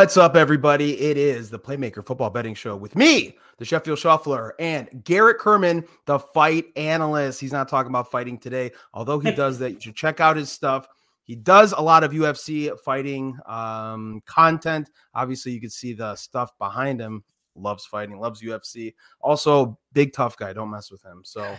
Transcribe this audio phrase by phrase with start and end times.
[0.00, 0.98] What's up, everybody?
[0.98, 5.84] It is the Playmaker Football Betting Show with me, the Sheffield Shuffler, and Garrett Kerman,
[6.06, 7.38] the fight analyst.
[7.38, 9.72] He's not talking about fighting today, although he does that.
[9.72, 10.88] You should check out his stuff.
[11.24, 14.88] He does a lot of UFC fighting um, content.
[15.14, 17.22] Obviously, you can see the stuff behind him.
[17.54, 18.94] Loves fighting, loves UFC.
[19.20, 20.54] Also, big tough guy.
[20.54, 21.20] Don't mess with him.
[21.26, 21.58] So,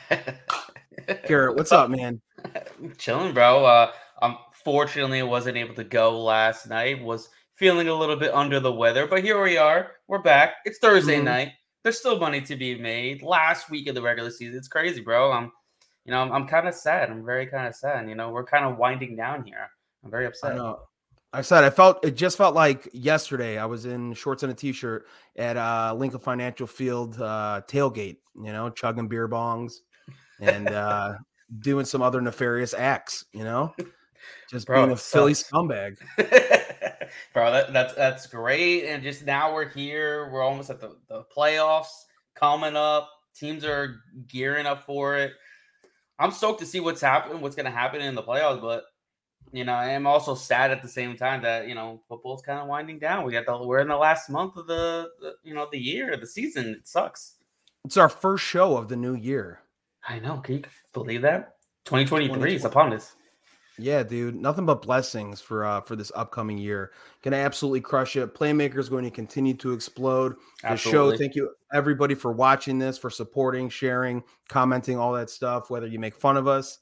[1.27, 2.20] Garrett, what's up, man?
[2.98, 3.65] Chilling, bro.
[3.65, 3.91] Uh,
[4.23, 7.03] unfortunately, wasn't able to go last night.
[7.03, 7.29] Was
[7.61, 9.91] feeling a little bit under the weather, but here we are.
[10.07, 10.55] We're back.
[10.65, 11.25] It's Thursday mm-hmm.
[11.25, 11.51] night.
[11.84, 13.21] There's still money to be made.
[13.21, 15.31] Last week of the regular season, it's crazy, bro.
[15.31, 15.51] I'm,
[16.03, 17.11] you know, I'm, I'm kind of sad.
[17.11, 18.09] I'm very kind of sad.
[18.09, 19.70] You know, we're kind of winding down here.
[20.04, 20.54] I'm very upset.
[20.54, 20.79] I know.
[21.34, 23.59] I said I felt it just felt like yesterday.
[23.59, 28.17] I was in shorts and a t-shirt at uh, Lincoln Financial Field uh, tailgate.
[28.34, 29.73] You know, chugging beer bongs
[30.39, 31.13] and uh,
[31.59, 33.26] doing some other nefarious acts.
[33.34, 33.76] You know,
[34.49, 35.97] just Bro, being a Philly scumbag.
[37.33, 37.51] bro.
[37.51, 38.85] That, that's that's great.
[38.85, 40.29] And just now we're here.
[40.31, 42.05] We're almost at the, the playoffs
[42.35, 43.09] coming up.
[43.35, 45.33] Teams are gearing up for it.
[46.19, 48.61] I'm stoked to see what's happening, what's going to happen in the playoffs.
[48.61, 48.83] But
[49.51, 52.67] you know, I'm also sad at the same time that you know football's kind of
[52.67, 53.25] winding down.
[53.25, 56.15] We got the we're in the last month of the, the you know the year,
[56.17, 56.75] the season.
[56.79, 57.35] It sucks.
[57.85, 59.61] It's our first show of the new year.
[60.07, 60.37] I know.
[60.37, 61.55] Can you believe that?
[61.85, 63.15] 2023 is upon us.
[63.82, 66.91] Yeah, dude, nothing but blessings for uh for this upcoming year.
[67.24, 68.34] Gonna absolutely crush it.
[68.34, 70.35] Playmaker is going to continue to explode.
[70.63, 71.16] The show.
[71.16, 75.69] Thank you everybody for watching this, for supporting, sharing, commenting, all that stuff.
[75.69, 76.79] Whether you make fun of us,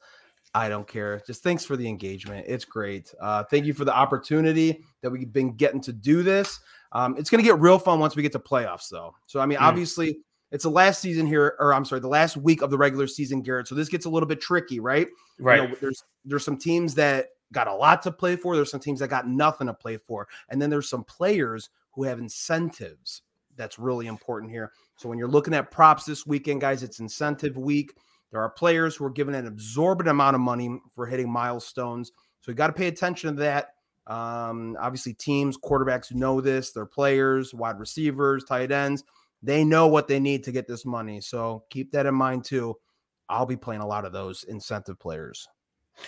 [0.54, 1.22] I don't care.
[1.26, 2.46] Just thanks for the engagement.
[2.48, 3.14] It's great.
[3.22, 6.60] Uh, thank you for the opportunity that we've been getting to do this.
[6.92, 9.14] Um, it's gonna get real fun once we get to playoffs, though.
[9.28, 9.64] So I mean, mm.
[9.64, 10.20] obviously,
[10.52, 13.42] it's the last season here, or I'm sorry, the last week of the regular season,
[13.42, 13.68] Garrett.
[13.68, 15.08] So this gets a little bit tricky, right?
[15.40, 15.62] Right.
[15.62, 18.56] You know, there's there's some teams that got a lot to play for.
[18.56, 22.04] There's some teams that got nothing to play for, and then there's some players who
[22.04, 23.22] have incentives.
[23.56, 24.72] That's really important here.
[24.96, 27.94] So when you're looking at props this weekend, guys, it's incentive week.
[28.32, 32.12] There are players who are given an absorbent amount of money for hitting milestones.
[32.42, 33.74] So you got to pay attention to that.
[34.08, 39.04] Um, obviously, teams, quarterbacks who know this, their players, wide receivers, tight ends
[39.42, 41.22] they know what they need to get this money.
[41.22, 42.76] So keep that in mind too.
[43.30, 45.48] I'll be playing a lot of those incentive players.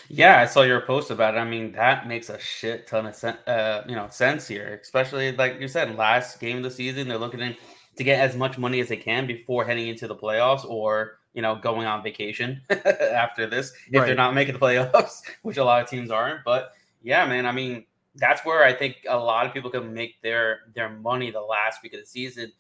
[0.08, 1.38] Yeah, I saw your post about it.
[1.38, 5.32] I mean, that makes a shit ton of sen- uh, you know sense here, especially
[5.34, 7.56] like you said, last game of the season, they're looking
[7.98, 11.42] to get as much money as they can before heading into the playoffs, or you
[11.42, 14.06] know, going on vacation after this if right.
[14.06, 16.44] they're not making the playoffs, which a lot of teams aren't.
[16.44, 16.72] But
[17.02, 20.60] yeah, man, I mean, that's where I think a lot of people can make their
[20.74, 22.52] their money the last week of the season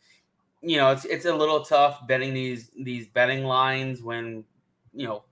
[0.61, 4.43] you know, it's it's a little tough betting these these betting lines when
[4.93, 5.23] you know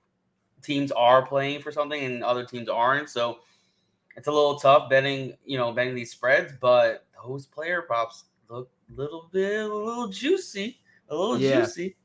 [0.64, 3.10] teams are playing for something and other teams aren't.
[3.10, 3.40] So
[4.16, 8.70] it's a little tough betting, you know, betting these spreads, but those player props look
[8.90, 10.80] a little bit a little juicy.
[11.10, 11.62] A little yeah.
[11.62, 11.96] juicy.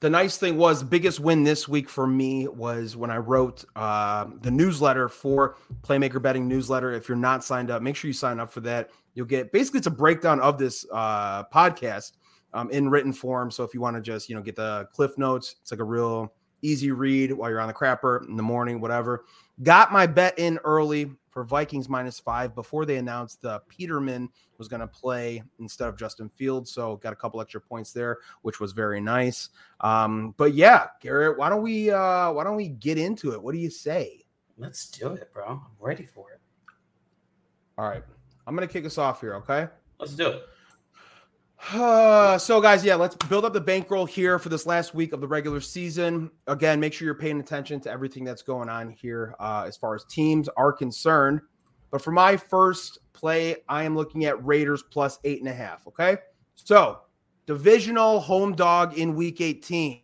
[0.00, 4.26] The nice thing was biggest win this week for me was when I wrote uh,
[4.42, 6.92] the newsletter for Playmaker Betting newsletter.
[6.92, 8.90] If you're not signed up, make sure you sign up for that.
[9.14, 12.12] You'll get basically it's a breakdown of this uh, podcast
[12.54, 13.50] um, in written form.
[13.50, 15.84] So if you want to just you know get the cliff notes, it's like a
[15.84, 16.32] real
[16.62, 19.26] easy read while you're on the crapper in the morning, whatever.
[19.62, 24.68] Got my bet in early for Vikings minus five before they announced uh, Peterman was
[24.68, 26.70] going to play instead of Justin Fields.
[26.70, 29.50] So got a couple extra points there, which was very nice.
[29.80, 33.42] Um, but yeah, Garrett, why don't we uh, why don't we get into it?
[33.42, 34.24] What do you say?
[34.56, 35.44] Let's do it, bro.
[35.46, 36.40] I'm ready for it.
[37.76, 38.04] All right,
[38.46, 39.34] I'm gonna kick us off here.
[39.34, 39.66] Okay,
[39.98, 40.42] let's do it.
[42.38, 45.28] So, guys, yeah, let's build up the bankroll here for this last week of the
[45.28, 46.30] regular season.
[46.46, 49.94] Again, make sure you're paying attention to everything that's going on here uh, as far
[49.94, 51.40] as teams are concerned.
[51.90, 55.86] But for my first play, I am looking at Raiders plus eight and a half.
[55.86, 56.16] Okay.
[56.56, 57.00] So,
[57.46, 60.02] divisional home dog in week 18,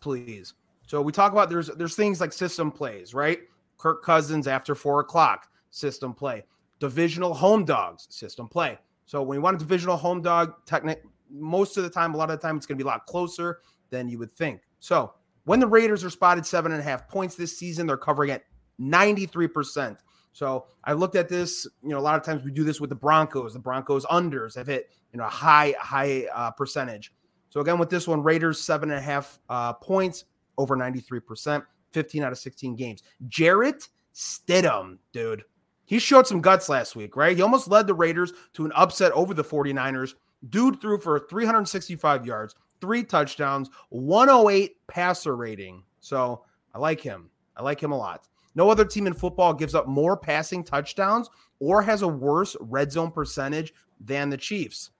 [0.00, 0.54] please.
[0.86, 3.40] So, we talk about there's there's things like system plays, right?
[3.76, 6.44] Kirk Cousins after four o'clock, system play.
[6.80, 8.78] Divisional home dogs, system play.
[9.08, 12.30] So when you want a divisional home dog, technic most of the time, a lot
[12.30, 14.60] of the time, it's going to be a lot closer than you would think.
[14.80, 15.14] So
[15.44, 18.44] when the Raiders are spotted seven and a half points this season, they're covering at
[18.78, 19.96] 93%.
[20.32, 22.90] So I looked at this, you know, a lot of times we do this with
[22.90, 23.54] the Broncos.
[23.54, 27.14] The Broncos unders have hit, you know, a high, high uh, percentage.
[27.48, 30.26] So again, with this one, Raiders seven and a half uh, points,
[30.58, 31.62] over 93%,
[31.92, 33.02] 15 out of 16 games.
[33.26, 35.44] Jarrett Stidham, dude.
[35.88, 37.34] He showed some guts last week, right?
[37.34, 40.14] He almost led the Raiders to an upset over the 49ers.
[40.50, 45.82] Dude threw for 365 yards, three touchdowns, 108 passer rating.
[46.00, 46.44] So
[46.74, 47.30] I like him.
[47.56, 48.28] I like him a lot.
[48.54, 52.92] No other team in football gives up more passing touchdowns or has a worse red
[52.92, 54.90] zone percentage than the Chiefs.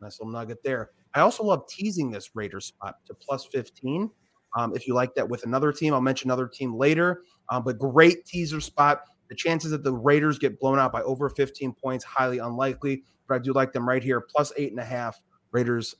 [0.00, 0.92] Nice little nugget there.
[1.12, 4.10] I also love teasing this Raiders spot to plus 15.
[4.56, 7.22] Um, if you like that with another team, I'll mention another team later.
[7.50, 9.02] Um, but great teaser spot.
[9.28, 13.02] The chances that the Raiders get blown out by over 15 points, highly unlikely.
[13.28, 15.20] But I do like them right here, plus eight and a half
[15.50, 15.96] Raiders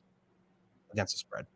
[0.92, 1.46] against the spread.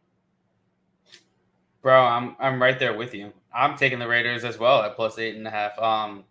[1.83, 3.33] Bro, I'm I'm right there with you.
[3.55, 5.79] I'm taking the Raiders as well at plus eight and a half.
[5.79, 6.25] Um,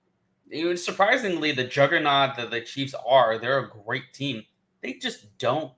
[0.51, 3.37] was surprisingly the juggernaut that the Chiefs are.
[3.37, 4.43] They're a great team.
[4.81, 5.71] They just don't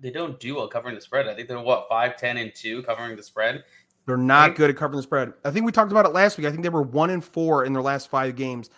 [0.00, 1.28] they don't do well covering the spread.
[1.28, 3.64] I think they're what five, ten, and two covering the spread.
[4.06, 5.32] They're not good at covering the spread.
[5.44, 6.46] I think we talked about it last week.
[6.48, 8.68] I think they were one and four in their last five games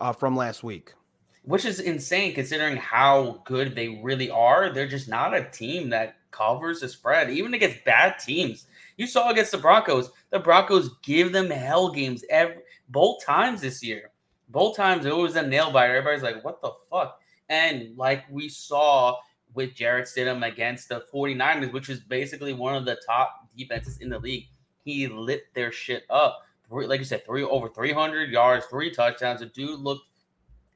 [0.00, 0.94] uh, from last week,
[1.42, 4.72] which is insane considering how good they really are.
[4.72, 8.66] They're just not a team that covers the spread, even against bad teams.
[8.96, 13.82] You saw against the Broncos, the Broncos give them hell games every both times this
[13.82, 14.10] year.
[14.48, 15.96] Both times it was a nail biter.
[15.96, 17.18] Everybody's like, what the fuck?
[17.48, 19.16] And like we saw
[19.54, 24.08] with Jarrett Stidham against the 49ers, which is basically one of the top defenses in
[24.08, 24.46] the league
[24.84, 26.42] he lit their shit up.
[26.70, 29.40] Like you said, three over 300 yards, three touchdowns.
[29.40, 30.06] The dude looked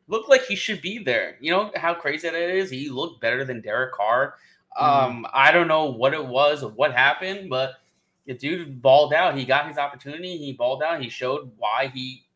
[0.07, 1.37] looked like he should be there.
[1.41, 2.71] You know how crazy that is.
[2.71, 4.37] He looked better than Derek Carr.
[4.79, 5.11] Mm-hmm.
[5.11, 7.75] Um, I don't know what it was or what happened, but
[8.27, 9.37] the dude balled out.
[9.37, 10.37] He got his opportunity.
[10.37, 11.03] He balled out.
[11.03, 12.27] He showed why he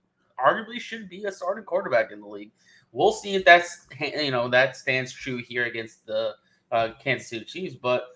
[0.43, 2.51] arguably should be a starting quarterback in the league.
[2.93, 6.35] We'll see if that's you know that stands true here against the
[6.71, 8.09] uh, Kansas City Chiefs, but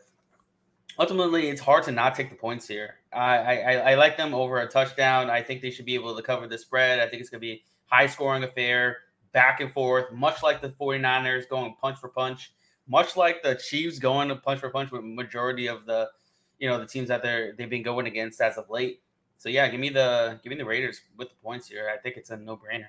[0.99, 2.97] ultimately it's hard to not take the points here.
[3.17, 5.31] I, I, I like them over a touchdown.
[5.31, 7.01] I think they should be able to cover the spread.
[7.01, 8.99] I think it's going to be high scoring affair,
[9.33, 12.53] back and forth, much like the 49ers going punch for punch,
[12.89, 16.09] much like the Chiefs going to punch for punch with majority of the
[16.59, 19.03] you know the teams that they're they've been going against as of late.
[19.39, 21.91] So yeah, give me the give me the Raiders with the points here.
[21.93, 22.87] I think it's a no brainer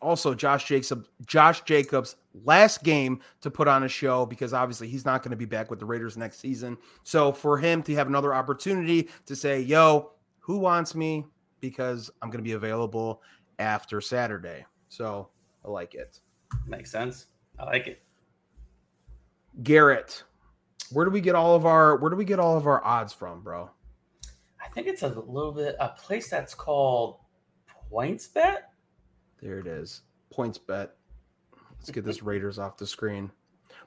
[0.00, 5.04] also Josh Jacobs, Josh Jacobs last game to put on a show because obviously he's
[5.04, 6.78] not going to be back with the Raiders next season.
[7.02, 11.24] So for him to have another opportunity to say, "Yo, who wants me?"
[11.60, 13.22] because I'm going to be available
[13.58, 14.64] after Saturday.
[14.88, 15.28] So
[15.64, 16.20] I like it.
[16.66, 17.26] Makes sense.
[17.58, 18.02] I like it.
[19.62, 20.22] Garrett,
[20.92, 23.12] where do we get all of our where do we get all of our odds
[23.12, 23.68] from, bro?
[24.64, 27.18] I think it's a little bit a place that's called
[27.90, 28.58] PointsBet.
[29.42, 30.02] There it is.
[30.30, 30.94] Points bet.
[31.78, 33.30] Let's get this Raiders off the screen.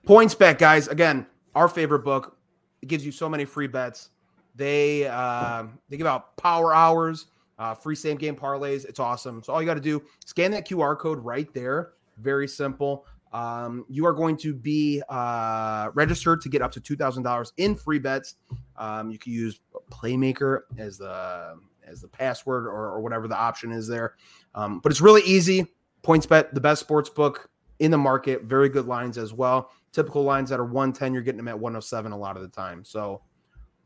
[0.05, 0.87] Points bet, guys.
[0.87, 2.37] Again, our favorite book.
[2.81, 4.09] It gives you so many free bets.
[4.55, 7.27] They uh, they give out power hours,
[7.59, 8.85] uh, free same game parlays.
[8.85, 9.43] It's awesome.
[9.43, 11.91] So all you got to do scan that QR code right there.
[12.17, 13.05] Very simple.
[13.33, 17.53] Um, you are going to be uh, registered to get up to two thousand dollars
[17.57, 18.35] in free bets.
[18.77, 21.57] Um, you can use Playmaker as the
[21.91, 24.15] as the password or, or whatever the option is there.
[24.55, 25.67] Um, but it's really easy.
[26.03, 27.49] PointsBet, the best sports book
[27.79, 28.43] in the market.
[28.43, 29.71] Very good lines as well.
[29.91, 32.83] Typical lines that are 110, you're getting them at 107 a lot of the time.
[32.83, 33.21] So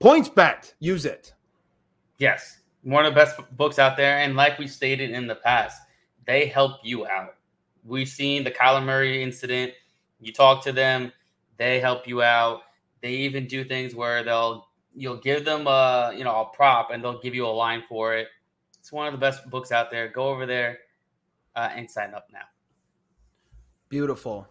[0.02, 1.34] PointsBet, use it.
[2.18, 4.20] Yes, one of the best books out there.
[4.20, 5.82] And like we stated in the past,
[6.26, 7.36] they help you out.
[7.84, 9.74] We've seen the Kyler Murray incident.
[10.20, 11.12] You talk to them,
[11.58, 12.62] they help you out.
[13.02, 17.04] They even do things where they'll you'll give them a you know a prop and
[17.04, 18.28] they'll give you a line for it.
[18.80, 20.08] It's one of the best books out there.
[20.08, 20.80] Go over there
[21.56, 22.46] uh, and sign up now.
[23.90, 24.48] Beautiful.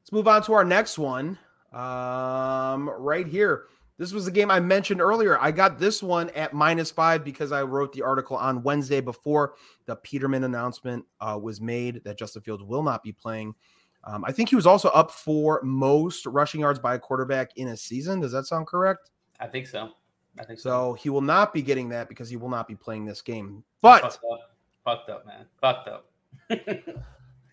[0.00, 1.38] Let's move on to our next one.
[1.72, 3.64] Um, right here.
[3.98, 5.38] This was the game I mentioned earlier.
[5.38, 9.54] I got this one at minus five because I wrote the article on Wednesday before
[9.86, 13.54] the Peterman announcement uh, was made that Justin Fields will not be playing.
[14.02, 17.68] Um, I think he was also up for most rushing yards by a quarterback in
[17.68, 18.20] a season.
[18.20, 19.11] Does that sound correct?
[19.42, 19.90] I think so.
[20.38, 20.70] I think so.
[20.70, 23.62] So he will not be getting that because he will not be playing this game.
[23.82, 25.46] But fucked up, fucked up man.
[25.60, 26.08] Fucked up.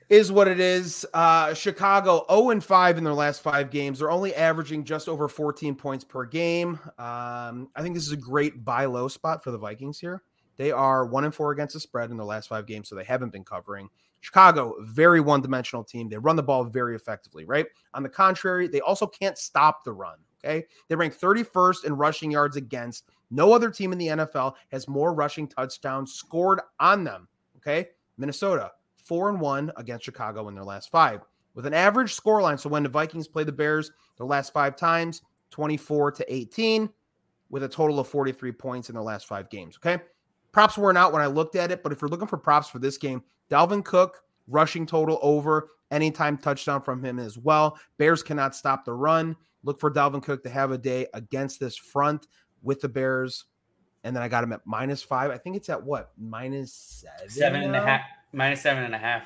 [0.10, 1.06] is what it is.
[1.14, 4.00] Uh, Chicago 0 and 5 in their last five games.
[4.00, 6.80] They're only averaging just over 14 points per game.
[6.98, 10.22] Um, I think this is a great buy low spot for the Vikings here.
[10.58, 13.04] They are one and four against the spread in their last five games, so they
[13.04, 13.90] haven't been covering.
[14.20, 16.10] Chicago, very one dimensional team.
[16.10, 17.66] They run the ball very effectively, right?
[17.94, 20.18] On the contrary, they also can't stop the run.
[20.44, 20.66] Okay.
[20.88, 23.06] They rank 31st in rushing yards against.
[23.32, 27.28] No other team in the NFL has more rushing touchdowns scored on them.
[27.58, 27.90] Okay.
[28.18, 28.72] Minnesota,
[29.04, 31.22] four and one against Chicago in their last five
[31.56, 32.58] with an average score line.
[32.58, 36.90] So when the Vikings play the Bears the last five times, 24 to 18,
[37.50, 39.78] with a total of 43 points in the last five games.
[39.78, 40.02] Okay.
[40.52, 42.80] Props weren't out when I looked at it, but if you're looking for props for
[42.80, 47.78] this game, Dalvin Cook, rushing total over, anytime touchdown from him as well.
[47.98, 49.36] Bears cannot stop the run.
[49.64, 52.28] Look for Dalvin Cook to have a day against this front
[52.62, 53.46] with the Bears.
[54.04, 55.30] and then I got him at minus five.
[55.32, 57.86] I think it's at what minus seven, Seven and a now?
[57.86, 58.02] half,
[58.32, 59.24] minus seven and a half.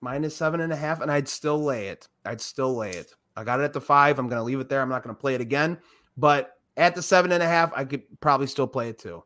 [0.00, 2.08] minus seven and a half, and I'd still lay it.
[2.24, 3.12] I'd still lay it.
[3.36, 4.18] I got it at the five.
[4.18, 4.80] I'm going to leave it there.
[4.80, 5.76] I'm not going to play it again.
[6.16, 9.22] But at the seven and a half, I could probably still play it too.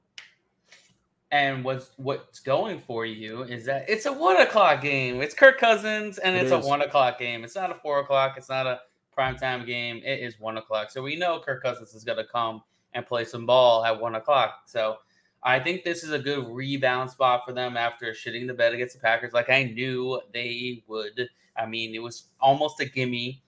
[1.30, 5.20] And what's what's going for you is that it's a one o'clock game.
[5.20, 6.64] It's Kirk Cousins, and It it's is.
[6.64, 7.44] a one o'clock game.
[7.44, 8.34] It's not a four o'clock.
[8.38, 8.80] It's not a
[9.18, 10.00] primetime game.
[10.04, 10.90] It is one o'clock.
[10.90, 12.62] So we know Kirk Cousins is going to come
[12.94, 14.62] and play some ball at one o'clock.
[14.66, 14.98] So
[15.42, 18.94] I think this is a good rebound spot for them after shitting the bed against
[18.94, 21.28] the Packers, like I knew they would.
[21.56, 23.42] I mean, it was almost a gimme.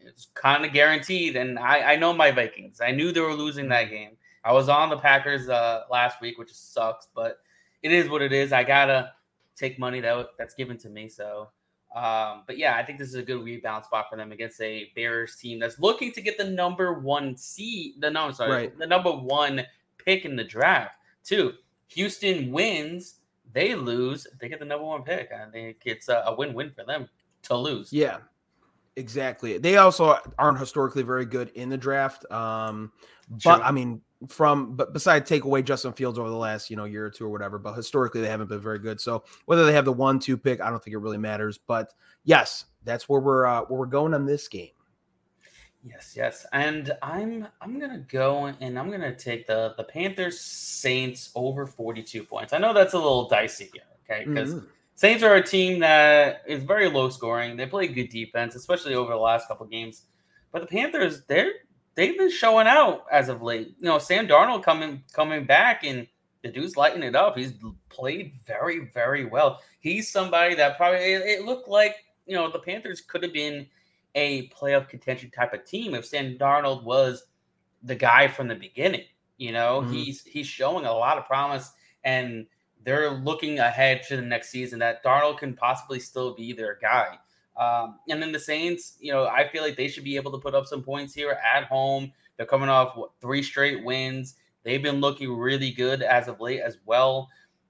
[0.00, 2.80] It's kind of guaranteed, and I, I know my Vikings.
[2.80, 4.16] I knew they were losing that game.
[4.44, 7.40] I was on the Packers uh, last week, which sucks, but
[7.82, 8.52] it is what it is.
[8.52, 9.12] I gotta
[9.54, 11.08] take money that that's given to me.
[11.08, 11.48] So,
[11.94, 14.90] um, but yeah, I think this is a good rebound spot for them against a
[14.94, 17.94] Bears team that's looking to get the number one seed.
[18.00, 18.78] The no, I'm sorry, Right.
[18.78, 19.64] the number one
[20.04, 20.94] pick in the draft.
[21.24, 21.54] Too.
[21.88, 23.16] Houston wins,
[23.52, 25.30] they lose, they get the number one pick.
[25.32, 27.08] I think it's a, a win-win for them
[27.44, 27.92] to lose.
[27.92, 28.18] Yeah,
[28.96, 29.56] exactly.
[29.56, 32.30] They also aren't historically very good in the draft.
[32.30, 32.92] Um,
[33.30, 33.64] but True.
[33.64, 37.06] I mean, from but besides take away Justin Fields over the last you know year
[37.06, 39.00] or two or whatever, but historically they haven't been very good.
[39.00, 41.58] So whether they have the one two pick, I don't think it really matters.
[41.58, 41.94] But
[42.24, 44.70] yes, that's where we're uh, where we're going on this game.
[45.84, 46.44] Yes, yes.
[46.52, 52.24] And I'm I'm gonna go and I'm gonna take the the Panthers Saints over 42
[52.24, 52.52] points.
[52.52, 54.24] I know that's a little dicey here, okay?
[54.24, 54.66] Because Mhm.
[54.96, 57.56] Saints are a team that is very low scoring.
[57.56, 60.06] They play good defense, especially over the last couple games.
[60.50, 61.52] But the Panthers, they're
[61.98, 63.74] they've been showing out as of late.
[63.80, 66.06] You know, Sam Darnold coming coming back and
[66.42, 67.36] the dude's lighting it up.
[67.36, 67.54] He's
[67.88, 69.60] played very, very well.
[69.80, 73.66] He's somebody that probably it, it looked like you know the Panthers could have been
[74.14, 77.24] a playoff contention type of team if Sam Darnold was
[77.82, 79.04] the guy from the beginning.
[79.36, 79.92] You know, Mhm.
[79.92, 81.72] he's he's showing a lot of promise,
[82.04, 82.46] and
[82.84, 87.18] they're looking ahead to the next season that Darnold can possibly still be their guy.
[87.58, 90.38] Um, and then the Saints, you know, I feel like they should be able to
[90.38, 92.12] put up some points here at home.
[92.36, 94.36] They're coming off what, three straight wins.
[94.62, 97.28] They've been looking really good as of late as well.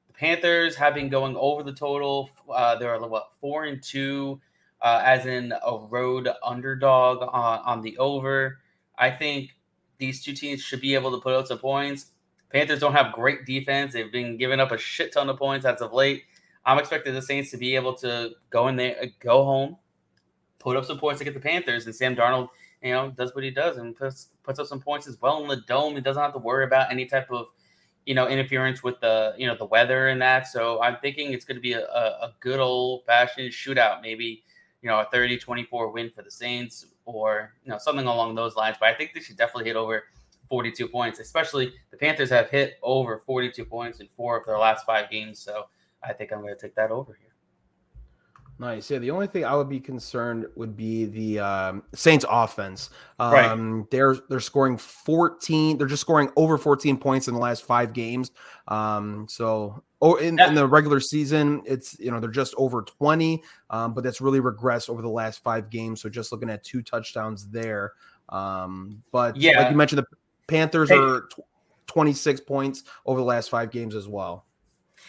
[0.09, 2.29] The Panthers have been going over the total.
[2.49, 4.41] Uh, they're what four and two,
[4.83, 8.59] uh, as in a road underdog on, on the over.
[8.99, 9.57] I think
[9.97, 12.07] these two teams should be able to put out some points.
[12.51, 13.93] Panthers don't have great defense.
[13.93, 16.25] They've been giving up a shit ton of points as of late.
[16.69, 19.79] I'm expecting the Saints to be able to go in there, uh, go home,
[20.59, 22.51] put up some points against the Panthers, and Sam Darnold,
[22.83, 25.49] you know, does what he does and puts puts up some points as well in
[25.49, 25.95] the dome.
[25.95, 27.47] He doesn't have to worry about any type of,
[28.05, 30.47] you know, interference with the you know the weather and that.
[30.47, 34.45] So I'm thinking it's going to be a, a, a good old fashioned shootout, maybe
[34.83, 38.77] you know a 30-24 win for the Saints or you know something along those lines.
[38.79, 40.05] But I think they should definitely hit over
[40.51, 44.85] 42 points, especially the Panthers have hit over 42 points in four of their last
[44.85, 45.39] five games.
[45.39, 45.65] So
[46.03, 47.29] I think I'm going to take that over here.
[48.61, 48.91] Nice.
[48.91, 52.91] Yeah, the only thing I would be concerned would be the um, Saints offense.
[53.21, 53.91] Um, Right.
[53.91, 55.79] They're they're scoring 14.
[55.79, 58.33] They're just scoring over 14 points in the last five games.
[58.67, 63.45] Um, so oh, in, in the regular season, it's you know they're just over 20,
[63.71, 66.03] um, but that's really regressed over the last five games.
[66.03, 67.93] So just looking at two touchdowns there.
[68.29, 69.61] Um, but Yeah.
[69.61, 70.17] like you mentioned, the
[70.49, 70.99] Panthers Hey.
[70.99, 71.47] are tw-
[71.87, 74.47] 26 points over the last five games as well.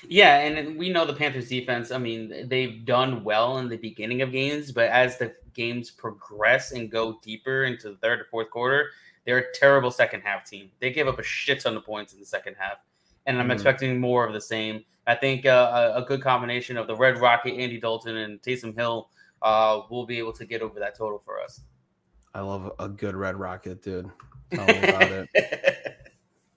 [0.07, 1.91] Yeah, and we know the Panthers defense.
[1.91, 6.71] I mean, they've done well in the beginning of games, but as the games progress
[6.71, 8.89] and go deeper into the third or fourth quarter,
[9.25, 10.71] they're a terrible second half team.
[10.79, 12.77] They give up a shit ton of points in the second half,
[13.25, 13.53] and I'm Mhm.
[13.53, 14.85] expecting more of the same.
[15.05, 18.75] I think uh, a, a good combination of the Red Rocket, Andy Dalton, and Taysom
[18.75, 19.09] Hill
[19.41, 21.61] uh, will be able to get over that total for us.
[22.33, 24.09] I love a good red rocket, dude.
[24.53, 25.29] Tell me about it.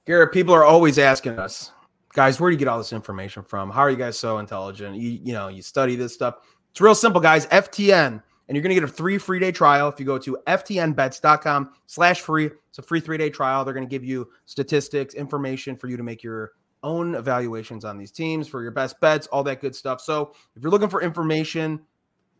[0.06, 1.72] Garrett, people are always asking us,
[2.14, 3.70] guys, where do you get all this information from?
[3.70, 4.96] How are you guys so intelligent?
[4.96, 6.36] You you know, you study this stuff.
[6.70, 7.46] It's real simple, guys.
[7.46, 11.70] FTN, and you're gonna get a three free day trial if you go to ftnbets.com
[11.86, 12.50] slash free.
[12.72, 13.64] It's a free three-day trial.
[13.64, 16.52] They're gonna give you statistics, information for you to make your
[16.82, 20.00] own evaluations on these teams for your best bets, all that good stuff.
[20.00, 21.80] So if you're looking for information,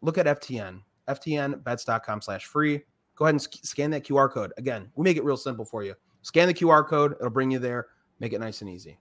[0.01, 2.83] look at FTN, ftnbets.com slash free.
[3.15, 4.53] Go ahead and sc- scan that QR code.
[4.57, 5.95] Again, we make it real simple for you.
[6.23, 7.89] Scan the QR code, it'll bring you there.
[8.21, 8.99] Make it nice and easy.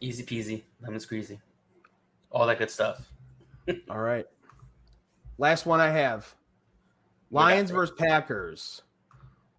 [0.00, 1.38] Easy peasy, lemon squeezy,
[2.30, 3.08] all that good stuff.
[3.90, 4.26] All right.
[5.38, 6.34] Last one I have
[7.30, 7.74] Lions it.
[7.74, 8.82] versus Packers.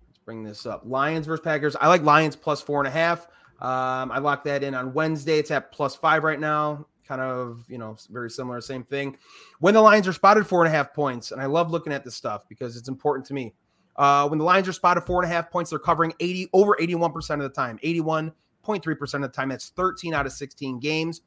[0.07, 0.83] Let's bring this up.
[0.85, 1.75] Lions versus Packers.
[1.75, 3.27] I like Lions plus four and a half.
[3.61, 5.39] Um, I locked that in on Wednesday.
[5.39, 6.85] It's at plus five right now.
[7.07, 9.17] Kind of, you know, very similar, same thing.
[9.59, 12.03] When the Lions are spotted four and a half points, and I love looking at
[12.03, 13.53] this stuff because it's important to me.
[13.95, 16.75] Uh, when the Lions are spotted four and a half points, they're covering 80 over
[16.79, 17.79] 81% of the time,
[18.65, 19.49] 0.3% of the time.
[19.49, 21.21] That's 13 out of 16 games.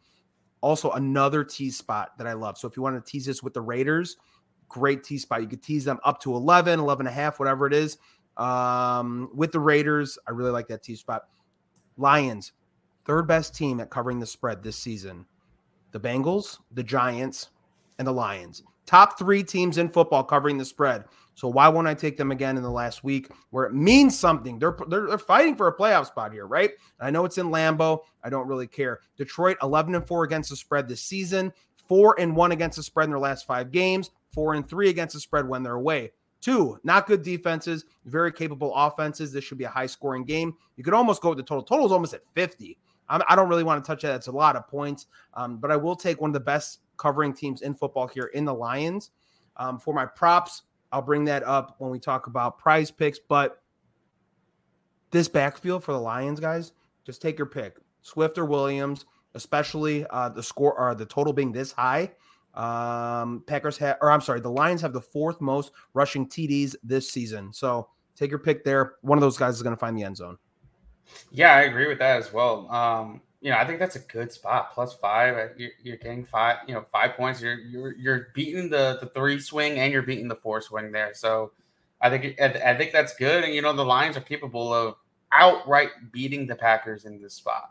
[0.60, 2.58] Also, another tease spot that I love.
[2.58, 4.16] So if you want to tease this with the Raiders,
[4.68, 5.40] great tease spot.
[5.40, 7.98] You could tease them up to 11, 11 and a half, whatever it is.
[8.36, 11.22] Um, with the Raiders, I really like that tease spot.
[11.96, 12.52] Lions,
[13.04, 15.26] third best team at covering the spread this season.
[15.92, 17.50] The Bengals, the Giants,
[17.98, 18.62] and the Lions.
[18.86, 21.04] Top three teams in football covering the spread.
[21.38, 24.58] So why won't I take them again in the last week where it means something?
[24.58, 26.72] They're they're, they're fighting for a playoff spot here, right?
[26.98, 28.00] I know it's in Lambeau.
[28.24, 28.98] I don't really care.
[29.16, 31.52] Detroit 11 and 4 against the spread this season,
[31.86, 35.14] 4 and 1 against the spread in their last 5 games, 4 and 3 against
[35.14, 36.10] the spread when they're away.
[36.40, 39.30] Two, not good defenses, very capable offenses.
[39.30, 40.56] This should be a high scoring game.
[40.74, 41.62] You could almost go with the total.
[41.62, 42.76] Total is almost at 50.
[43.08, 44.16] I'm, I do not really want to touch that.
[44.16, 47.32] It's a lot of points, um, but I will take one of the best covering
[47.32, 49.12] teams in football here in the Lions.
[49.56, 53.18] Um, for my props, I'll bring that up when we talk about prize picks.
[53.18, 53.62] But
[55.10, 56.72] this backfield for the Lions, guys,
[57.04, 57.76] just take your pick.
[58.02, 59.04] Swift or Williams,
[59.34, 62.12] especially uh, the score or the total being this high.
[62.54, 67.10] Um, Packers have, or I'm sorry, the Lions have the fourth most rushing TDs this
[67.10, 67.52] season.
[67.52, 68.94] So take your pick there.
[69.02, 70.38] One of those guys is going to find the end zone.
[71.30, 72.70] Yeah, I agree with that as well.
[72.70, 74.74] Um, you know, I think that's a good spot.
[74.74, 76.56] Plus five, uh, you're, you're, getting five.
[76.66, 77.40] You know, five points.
[77.40, 81.14] You're you're you're beating the the three swing and you're beating the four swing there.
[81.14, 81.52] So,
[82.00, 83.44] I think I think that's good.
[83.44, 84.96] And you know, the Lions are capable of
[85.32, 87.70] outright beating the Packers in this spot.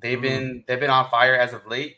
[0.00, 0.22] They've mm-hmm.
[0.22, 1.96] been they've been on fire as of late,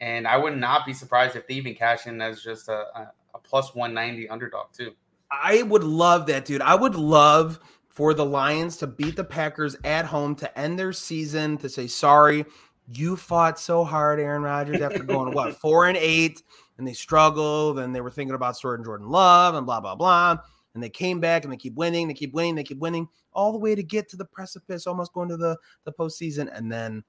[0.00, 3.12] and I would not be surprised if they even cash in as just a, a,
[3.34, 4.92] a plus one ninety underdog too.
[5.30, 6.60] I would love that, dude.
[6.60, 10.92] I would love for the Lions to beat the Packers at home to end their
[10.92, 12.46] season to say sorry.
[12.92, 16.42] You fought so hard, Aaron Rodgers, after going what four and eight,
[16.78, 20.38] and they struggled, and they were thinking about starting Jordan Love and blah blah blah.
[20.74, 23.52] And they came back and they keep winning, they keep winning, they keep winning, all
[23.52, 27.04] the way to get to the precipice, almost going to the the postseason, and then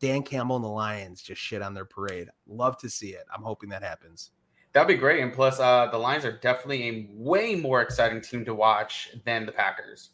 [0.00, 2.28] Dan Campbell and the Lions just shit on their parade.
[2.46, 3.24] Love to see it.
[3.34, 4.30] I'm hoping that happens.
[4.72, 5.20] That'd be great.
[5.20, 9.46] And plus, uh, the Lions are definitely a way more exciting team to watch than
[9.46, 10.10] the Packers.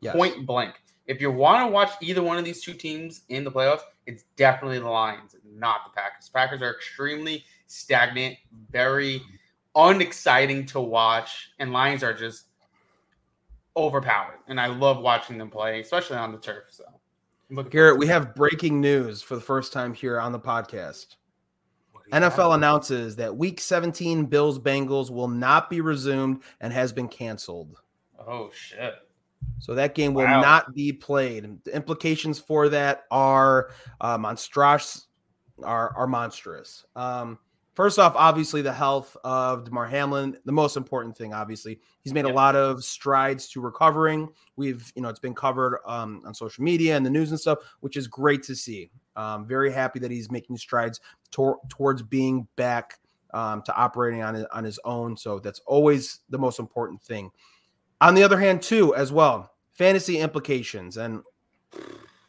[0.00, 0.14] Yes.
[0.14, 0.74] Point blank.
[1.06, 4.24] If you want to watch either one of these two teams in the playoffs, it's
[4.36, 6.28] definitely the Lions, not the Packers.
[6.28, 8.36] Packers are extremely stagnant,
[8.70, 9.22] very
[9.74, 12.46] unexciting to watch, and Lions are just
[13.76, 14.38] overpowered.
[14.48, 16.64] And I love watching them play, especially on the turf.
[16.70, 16.84] So,
[17.64, 21.16] Garrett, we have breaking news for the first time here on the podcast.
[22.12, 27.80] NFL announces that Week 17 Bills Bengals will not be resumed and has been canceled.
[28.18, 28.94] Oh shit!
[29.58, 30.40] So that game will wow.
[30.40, 31.64] not be played.
[31.64, 33.70] The implications for that are
[34.00, 35.06] uh, monstrous,
[35.62, 36.84] are are monstrous.
[36.96, 37.38] Um,
[37.74, 41.32] first off, obviously the health of Damar Hamlin, the most important thing.
[41.32, 42.32] Obviously, he's made yep.
[42.32, 44.28] a lot of strides to recovering.
[44.56, 47.58] We've, you know, it's been covered um, on social media and the news and stuff,
[47.80, 48.90] which is great to see.
[49.16, 52.98] Um, very happy that he's making strides tor- towards being back
[53.34, 55.16] um, to operating on his, on his own.
[55.16, 57.30] So that's always the most important thing.
[58.00, 61.22] On the other hand, too, as well, fantasy implications, and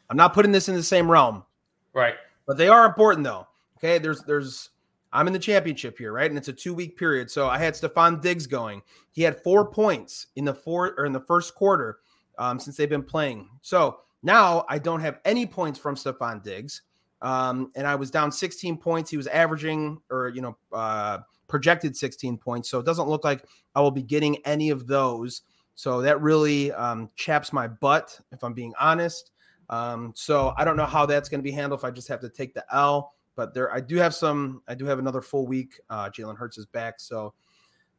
[0.09, 1.45] I'm not putting this in the same realm,
[1.93, 2.15] right?
[2.45, 3.47] But they are important, though.
[3.77, 4.70] Okay, there's there's
[5.13, 6.29] I'm in the championship here, right?
[6.29, 7.29] And it's a two week period.
[7.29, 8.81] So I had Stefon Diggs going.
[9.11, 11.99] He had four points in the four or in the first quarter
[12.37, 13.49] um, since they've been playing.
[13.61, 16.83] So now I don't have any points from Stefon Diggs.
[17.21, 19.11] Um, and I was down 16 points.
[19.11, 22.69] He was averaging or, you know, uh, projected 16 points.
[22.69, 23.45] So it doesn't look like
[23.75, 25.41] I will be getting any of those.
[25.75, 29.31] So that really um, chaps my butt, if I'm being honest.
[29.69, 32.21] Um, so I don't know how that's going to be handled if I just have
[32.21, 33.13] to take the L.
[33.35, 34.61] But there, I do have some.
[34.67, 35.79] I do have another full week.
[35.89, 37.33] Uh, Jalen Hurts is back, so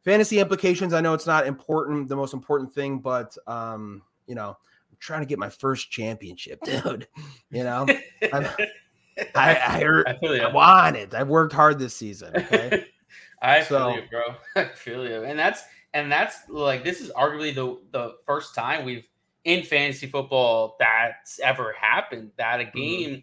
[0.04, 0.92] fantasy implications.
[0.92, 5.20] I know it's not important, the most important thing, but um, you know, I'm trying
[5.20, 7.08] to get my first championship, dude.
[7.50, 8.68] You know, I, I,
[9.34, 11.14] I, I, I want it.
[11.14, 12.36] I've worked hard this season.
[12.36, 12.86] Okay.
[13.42, 14.22] I so, feel you, bro.
[14.56, 15.64] I feel you, and that's
[15.94, 19.04] and that's like this is arguably the the first time we've
[19.44, 22.78] in fantasy football that's ever happened that a mm-hmm.
[22.78, 23.20] game mm-hmm.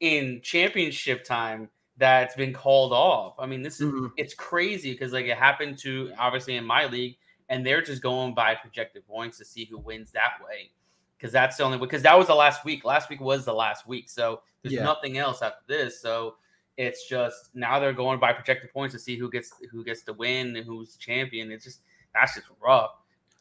[0.00, 3.34] In championship time that's been called off.
[3.38, 4.06] I mean, this is mm-hmm.
[4.16, 7.16] it's crazy because like it happened to obviously in my league,
[7.48, 10.70] and they're just going by projected points to see who wins that way.
[11.16, 12.84] Because that's the only because that was the last week.
[12.84, 14.84] Last week was the last week, so there's yeah.
[14.84, 16.00] nothing else after this.
[16.00, 16.36] So
[16.78, 20.14] it's just now they're going by projected points to see who gets who gets to
[20.14, 21.52] win and who's the champion.
[21.52, 21.80] It's just
[22.14, 22.92] that's just rough.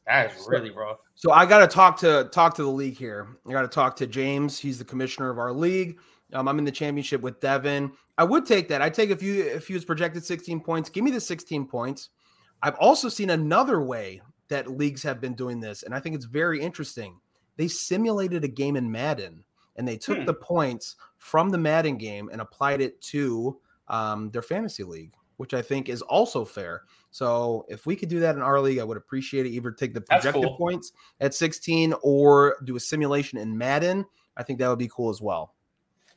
[0.05, 0.97] That is really rough.
[1.15, 3.27] So I got to talk to talk to the league here.
[3.47, 4.59] I got to talk to James.
[4.59, 5.99] He's the commissioner of our league.
[6.33, 7.91] Um, I'm in the championship with Devin.
[8.17, 8.81] I would take that.
[8.81, 10.89] I'd take if you if he was projected 16 points.
[10.89, 12.09] Give me the 16 points.
[12.61, 16.25] I've also seen another way that leagues have been doing this, and I think it's
[16.25, 17.19] very interesting.
[17.57, 19.43] They simulated a game in Madden
[19.75, 20.25] and they took Hmm.
[20.25, 25.53] the points from the Madden game and applied it to um, their fantasy league, which
[25.53, 26.83] I think is also fair.
[27.11, 29.49] So if we could do that in our league, I would appreciate it.
[29.49, 30.57] Either take the projected cool.
[30.57, 34.05] points at 16 or do a simulation in Madden.
[34.37, 35.53] I think that would be cool as well.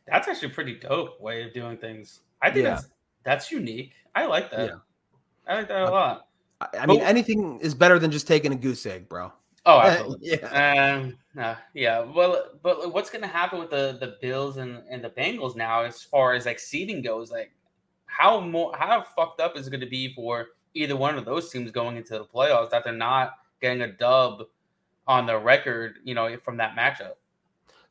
[0.06, 2.20] That's actually a pretty dope way of doing things.
[2.40, 2.70] I think Yeah.
[2.74, 2.88] that's
[3.24, 3.92] that's unique.
[4.14, 4.68] I like that.
[4.68, 4.76] Yeah.
[5.46, 6.28] I like that a lot.
[6.60, 9.32] I, I mean, anything is better than just taking a goose egg, bro.
[9.64, 10.30] Oh, absolutely.
[10.40, 10.94] yeah.
[10.94, 12.00] Um, uh, yeah.
[12.00, 15.82] Well, but what's going to happen with the the Bills and, and the Bengals now,
[15.82, 17.30] as far as like seeding goes?
[17.30, 17.52] Like,
[18.06, 21.50] how more how fucked up is it going to be for either one of those
[21.50, 24.44] teams going into the playoffs that they're not getting a dub
[25.06, 25.96] on their record?
[26.04, 27.14] You know, from that matchup.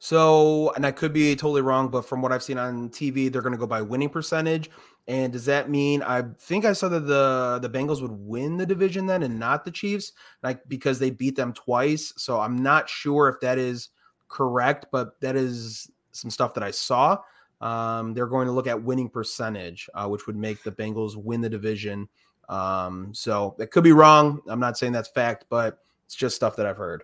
[0.03, 3.43] So, and I could be totally wrong, but from what I've seen on TV, they're
[3.43, 4.71] going to go by winning percentage.
[5.07, 8.65] And does that mean I think I saw that the the Bengals would win the
[8.65, 12.13] division then and not the Chiefs, like because they beat them twice?
[12.17, 13.89] So I'm not sure if that is
[14.27, 17.19] correct, but that is some stuff that I saw.
[17.61, 21.41] Um, they're going to look at winning percentage, uh, which would make the Bengals win
[21.41, 22.09] the division.
[22.49, 24.41] Um, so that could be wrong.
[24.47, 27.03] I'm not saying that's fact, but it's just stuff that I've heard.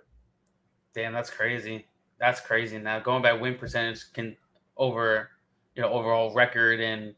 [0.95, 1.85] Damn, that's crazy.
[2.19, 2.77] That's crazy.
[2.77, 4.35] Now going by win percentage can
[4.75, 5.29] over
[5.75, 7.13] you know overall record and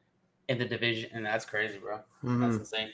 [0.47, 1.99] in the division, and that's crazy, bro.
[2.23, 2.41] Mhm.
[2.41, 2.89] That's insane.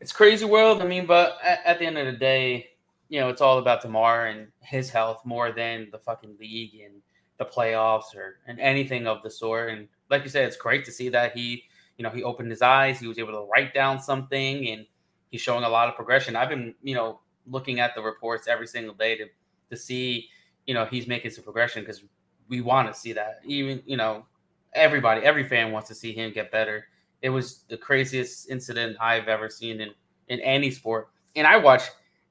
[0.00, 0.80] It's crazy world.
[0.80, 2.70] I mean, but at, at the end of the day,
[3.10, 7.02] you know, it's all about Damar and his health more than the fucking league and
[7.36, 9.70] the playoffs or and anything of the sort.
[9.70, 11.64] And like you said, it's great to see that he,
[11.98, 12.98] you know, he opened his eyes.
[12.98, 14.86] He was able to write down something, and
[15.30, 16.34] he's showing a lot of progression.
[16.34, 19.26] I've been, you know, looking at the reports every single day to
[19.70, 20.28] to see,
[20.70, 22.04] you know, he's making some progression because
[22.48, 23.40] we want to see that.
[23.44, 24.24] Even, you know,
[24.72, 26.84] everybody, every fan wants to see him get better.
[27.22, 29.90] It was the craziest incident I've ever seen in
[30.28, 31.08] in any sport.
[31.34, 31.82] And I watch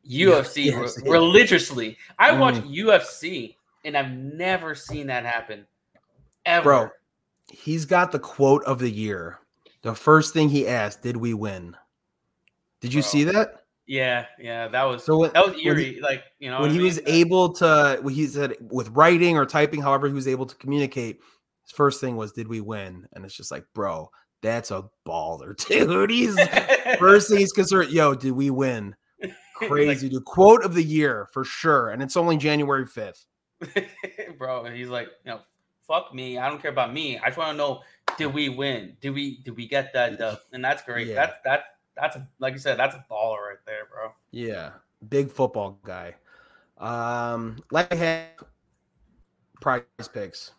[0.10, 1.98] UFC yes, re- religiously.
[2.18, 2.78] I watch Mm.
[2.86, 5.66] UFC, and I've never seen that happen.
[6.46, 6.64] Ever.
[6.64, 6.90] Bro,
[7.52, 9.40] he's got the quote of the year.
[9.82, 11.76] The first thing he asked, "Did we win?"
[12.80, 13.10] Did you Bro.
[13.10, 13.66] see that?
[13.90, 15.96] Yeah, yeah, that was So when, that was eerie.
[15.96, 16.86] he- like you know, when I he mean?
[16.88, 20.56] was able to, when he said with writing or typing, however he was able to
[20.58, 21.20] communicate,
[21.64, 24.12] his first thing was, "Did we win?" And it's just like, bro,
[24.44, 26.12] that's a baller, dude.
[26.12, 26.40] He's
[27.00, 27.90] first thing he's concerned.
[27.90, 28.96] Yo, did we win?
[29.56, 30.24] Crazy, dude.
[30.24, 33.26] Quote of the year for sure, and it's only January fifth.
[33.76, 33.90] Like,
[34.38, 35.40] bro, he's like, you know,
[35.88, 36.38] fuck me.
[36.38, 37.18] I don't care about me.
[37.18, 37.82] I just want to know,
[38.20, 38.98] did we win?
[39.02, 40.38] Did we did we get that dub?
[40.54, 41.08] And that's great.
[41.08, 41.16] Yeah.
[41.16, 41.64] That's that
[42.00, 44.12] that's a, like you said, that's a baller right there, bro.
[44.32, 44.72] Yeah,
[45.10, 46.16] big football guy.
[46.78, 47.90] Um, like
[49.62, 49.84] prize
[50.14, 50.52] picks.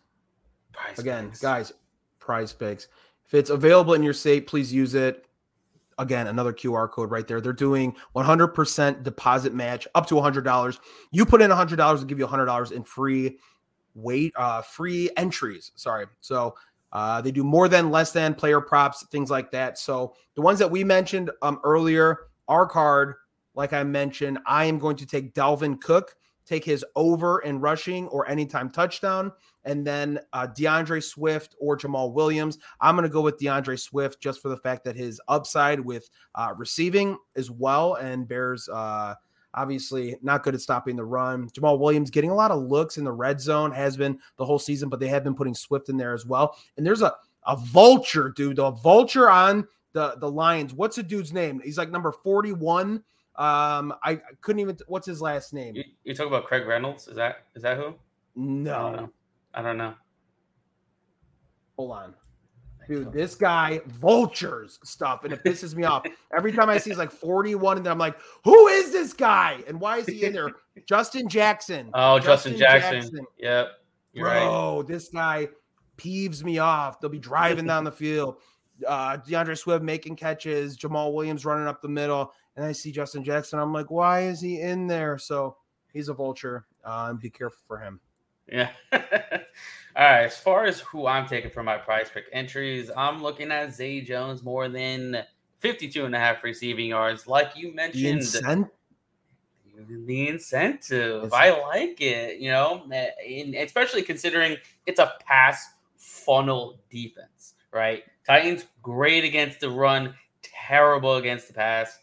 [0.73, 1.39] Prize Again, picks.
[1.39, 1.73] guys,
[2.19, 2.87] prize picks.
[3.25, 5.25] If it's available in your state, please use it.
[5.97, 7.41] Again, another QR code right there.
[7.41, 10.79] They're doing 100% deposit match up to $100.
[11.11, 13.37] You put in $100, they'll give you $100 in free
[13.93, 15.71] weight uh, free entries.
[15.75, 16.05] Sorry.
[16.21, 16.55] So
[16.91, 19.77] uh, they do more than, less than player props, things like that.
[19.77, 23.15] So the ones that we mentioned um, earlier, our card,
[23.55, 28.07] like I mentioned, I am going to take Dalvin Cook, take his over in rushing
[28.07, 29.31] or anytime touchdown
[29.63, 32.57] and then uh, D'Andre Swift or Jamaal Williams.
[32.79, 36.09] I'm going to go with D'Andre Swift just for the fact that his upside with
[36.35, 39.15] uh, receiving as well, and Bears uh,
[39.53, 41.49] obviously not good at stopping the run.
[41.49, 44.59] Jamaal Williams getting a lot of looks in the red zone has been the whole
[44.59, 46.55] season, but they have been putting Swift in there as well.
[46.77, 47.13] And there's a
[47.47, 50.73] a vulture, dude, a vulture on the the Lions.
[50.73, 51.59] What's the dude's name?
[51.63, 53.03] He's like number 41.
[53.35, 54.77] Um, I, I couldn't even.
[54.87, 55.75] What's his last name?
[55.75, 57.07] You, you talk about Craig Reynolds?
[57.07, 57.83] Is that is that who?
[57.87, 57.93] I
[58.35, 59.09] don't No, know.
[59.53, 59.93] I don't know.
[61.77, 62.13] hold on.
[62.87, 66.97] Dude, this guy vultures stuff, and it pisses me off every time I see he's
[66.97, 69.63] like 41, and then I'm like, who is this guy?
[69.67, 70.49] And why is he in there?
[70.87, 71.89] Justin Jackson.
[71.93, 73.25] Oh, Justin, Jackson.
[73.37, 73.67] Yep.
[74.13, 74.45] You're right.
[74.45, 75.47] Bro, this guy
[75.97, 76.99] peeves me off.
[76.99, 78.37] They'll be driving down the field.
[78.87, 83.23] Uh, D'Andre Swift making catches, Jamaal Williams running up the middle, and I see Justin
[83.23, 83.59] Jackson.
[83.59, 85.17] I'm like, why is he in there?
[85.17, 85.57] So
[85.93, 86.65] he's a vulture.
[86.83, 87.99] Uh, and be careful for him.
[88.47, 88.69] Yeah.
[88.93, 88.99] All
[89.95, 90.23] right.
[90.25, 94.01] As far as who I'm taking for my prize pick entries, I'm looking at Zay
[94.01, 95.23] Jones more than
[95.59, 97.27] 52 and a half receiving yards.
[97.27, 98.69] Like you The mentioned, incent-
[99.87, 101.33] the incentive.
[101.33, 108.03] I like it, you know, and especially considering it's a pass funnel defense, right?
[108.25, 111.99] Titans great against the run, terrible against the pass.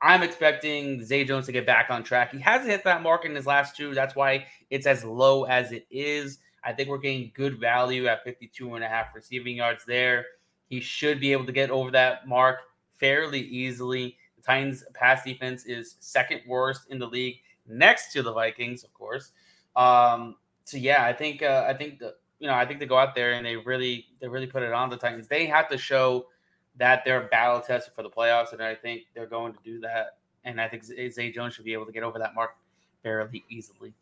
[0.00, 2.32] I'm expecting Zay Jones to get back on track.
[2.32, 3.94] He hasn't hit that mark in his last two.
[3.94, 6.38] That's why it's as low as it is.
[6.62, 10.26] I think we're getting good value at 52 and a half receiving yards there.
[10.68, 12.60] He should be able to get over that mark
[12.98, 14.16] fairly easily.
[14.36, 18.92] The Titans' pass defense is second worst in the league, next to the Vikings, of
[18.94, 19.32] course.
[19.74, 22.98] Um, so yeah, I think uh, I think the, you know I think they go
[22.98, 25.28] out there and they really they really put it on the Titans.
[25.28, 26.26] They have to show
[26.78, 30.18] that they're battle tested for the playoffs, and I think they're going to do that.
[30.44, 32.52] And I think Zay Jones should be able to get over that mark
[33.02, 33.92] fairly easily.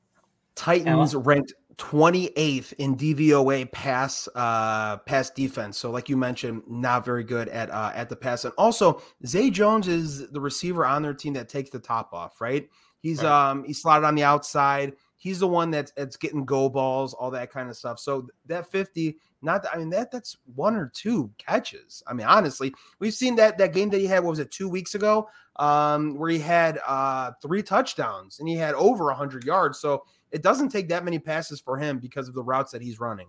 [0.54, 5.76] Titans ranked 28th in DVOA pass uh pass defense.
[5.76, 8.46] So like you mentioned, not very good at uh at the pass.
[8.46, 12.40] And also Zay Jones is the receiver on their team that takes the top off,
[12.40, 12.68] right?
[13.00, 13.50] He's right.
[13.50, 14.94] um he's slotted on the outside.
[15.16, 17.98] He's the one that's that's getting go balls, all that kind of stuff.
[17.98, 22.02] So that 50, not that, I mean that that's one or two catches.
[22.06, 24.68] I mean, honestly, we've seen that that game that he had, what was it, two
[24.68, 25.28] weeks ago?
[25.56, 29.78] Um, where he had uh three touchdowns and he had over hundred yards.
[29.78, 33.00] So it doesn't take that many passes for him because of the routes that he's
[33.00, 33.28] running.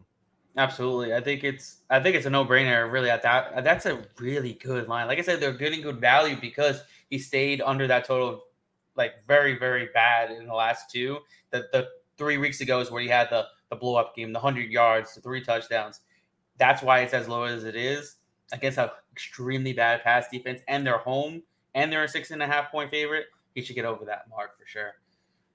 [0.57, 1.13] Absolutely.
[1.13, 4.87] I think it's I think it's a no-brainer really at that that's a really good
[4.87, 5.07] line.
[5.07, 8.43] Like I said, they're getting good value because he stayed under that total
[8.97, 11.19] like very, very bad in the last two.
[11.51, 14.39] The the three weeks ago is where he had the the blow up game, the
[14.39, 16.01] hundred yards, the three touchdowns.
[16.57, 18.15] That's why it's as low as it is
[18.51, 21.43] against an extremely bad pass defense, and they're home,
[21.75, 23.25] and they're a six and a half point favorite.
[23.53, 24.93] He should get over that mark for sure.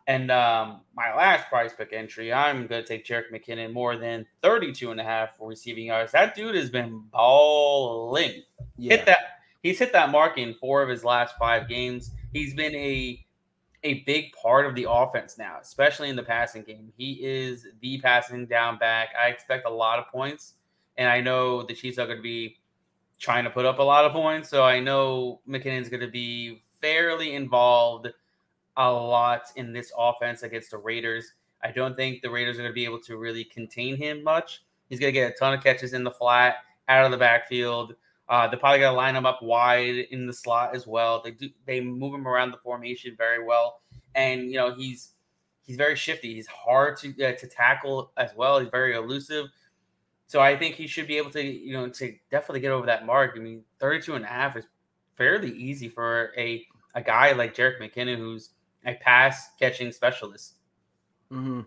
[0.06, 4.26] And um, my last prize pick entry, I'm going to take Jerick McKinnon more than
[4.42, 6.12] 32 and a half for receiving yards.
[6.12, 8.42] That dude has been balling.
[8.76, 8.96] Yeah.
[8.96, 9.18] Hit that.
[9.62, 12.10] He's hit that mark in four of his last five games.
[12.32, 13.21] He's been a
[13.84, 16.92] a big part of the offense now, especially in the passing game.
[16.96, 19.08] He is the passing down back.
[19.20, 20.54] I expect a lot of points,
[20.96, 22.58] and I know the Chiefs are going to be
[23.18, 24.48] trying to put up a lot of points.
[24.48, 28.08] So I know McKinnon's going to be fairly involved
[28.76, 31.32] a lot in this offense against the Raiders.
[31.62, 34.64] I don't think the Raiders are going to be able to really contain him much.
[34.88, 36.56] He's going to get a ton of catches in the flat,
[36.88, 37.94] out of the backfield.
[38.28, 41.20] Uh, they're probably going to line him up wide in the slot as well.
[41.22, 43.80] They do they move him around the formation very well,
[44.14, 45.12] and you know he's
[45.66, 46.34] he's very shifty.
[46.34, 48.60] He's hard to uh, to tackle as well.
[48.60, 49.46] He's very elusive.
[50.28, 53.04] So I think he should be able to you know to definitely get over that
[53.04, 53.32] mark.
[53.36, 54.64] I mean, 32 and a half is
[55.16, 58.50] fairly easy for a a guy like Jerick McKinnon who's
[58.86, 60.54] a pass catching specialist.
[61.30, 61.60] Mm-hmm.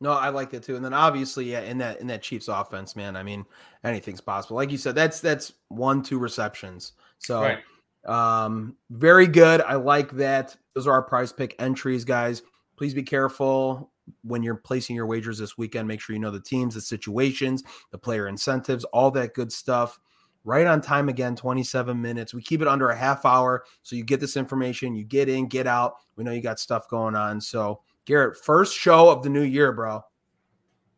[0.00, 0.76] No, I like that too.
[0.76, 3.44] And then obviously, yeah, in that in that Chiefs offense, man, I mean,
[3.82, 4.56] anything's possible.
[4.56, 6.92] Like you said, that's that's one, two receptions.
[7.18, 8.44] So right.
[8.44, 9.62] um, very good.
[9.62, 10.56] I like that.
[10.74, 12.42] Those are our prize pick entries, guys.
[12.76, 13.90] Please be careful
[14.22, 15.88] when you're placing your wagers this weekend.
[15.88, 19.98] Make sure you know the teams, the situations, the player incentives, all that good stuff
[20.44, 24.04] right on time again 27 minutes we keep it under a half hour so you
[24.04, 27.40] get this information you get in get out we know you got stuff going on
[27.40, 30.02] so garrett first show of the new year bro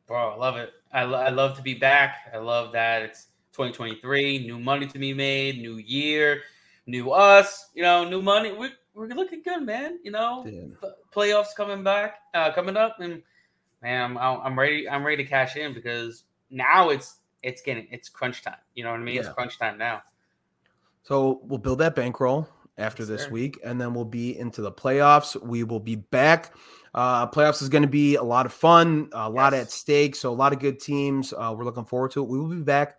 [0.06, 3.26] bro i love it I, lo- I love to be back i love that it's
[3.52, 6.42] 2023 new money to be made new year
[6.86, 10.46] new us you know new money we, we're looking good man you know
[11.12, 13.22] playoffs coming back uh, coming up and
[13.82, 18.08] man I'm, I'm ready i'm ready to cash in because now it's it's getting it's
[18.08, 18.56] crunch time.
[18.74, 19.14] You know what I mean?
[19.16, 19.22] Yeah.
[19.22, 20.02] It's crunch time now.
[21.02, 23.30] So we'll build that bankroll after yes, this sir.
[23.30, 25.40] week, and then we'll be into the playoffs.
[25.40, 26.54] We will be back.
[26.98, 30.16] Uh, playoffs is going to be a lot of fun, a lot at stake.
[30.16, 31.32] So a lot of good teams.
[31.32, 32.28] Uh, we're looking forward to it.
[32.28, 32.96] We will be back.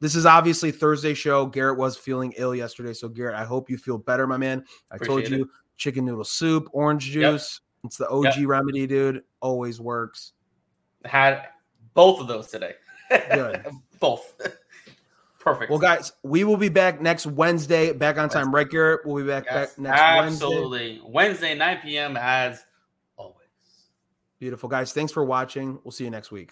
[0.00, 1.44] This is obviously Thursday show.
[1.44, 4.64] Garrett was feeling ill yesterday, so Garrett, I hope you feel better, my man.
[4.90, 5.50] I Appreciate told you, it.
[5.76, 7.60] chicken noodle soup, orange juice.
[7.82, 7.88] Yep.
[7.88, 8.48] It's the OG yep.
[8.48, 9.22] remedy, dude.
[9.42, 10.32] Always works.
[11.04, 11.48] Had
[11.92, 12.72] both of those today.
[13.10, 13.66] Good.
[14.00, 14.34] Both.
[15.38, 15.68] Perfect.
[15.68, 17.92] Well, guys, we will be back next Wednesday.
[17.92, 19.04] Back on time, right, Garrett?
[19.04, 20.22] We'll be back, yes, back next absolutely.
[20.22, 20.94] Wednesday.
[20.94, 21.12] Absolutely.
[21.12, 22.16] Wednesday, 9 p.m.
[22.16, 22.64] as.
[24.42, 24.92] Beautiful, guys.
[24.92, 25.78] Thanks for watching.
[25.84, 26.50] We'll see you next week.